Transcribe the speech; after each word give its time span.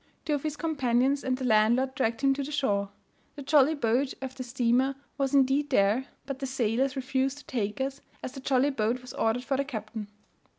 Two 0.25 0.33
of 0.33 0.41
his 0.41 0.57
companions 0.57 1.23
and 1.23 1.37
the 1.37 1.45
landlord 1.45 1.93
dragged 1.93 2.21
him 2.21 2.33
to 2.33 2.41
the 2.41 2.51
shore. 2.51 2.89
The 3.35 3.43
jolly 3.43 3.75
boat 3.75 4.15
of 4.19 4.33
the 4.33 4.41
steamer 4.41 4.95
was 5.15 5.35
indeed 5.35 5.69
there, 5.69 6.07
but 6.25 6.39
the 6.39 6.47
sailors 6.47 6.95
refused 6.95 7.37
to 7.37 7.45
take 7.45 7.79
us, 7.79 8.01
as 8.23 8.31
the 8.31 8.39
jolly 8.39 8.71
boat 8.71 9.03
was 9.03 9.13
ordered 9.13 9.43
for 9.43 9.57
the 9.57 9.63
captain. 9.63 10.07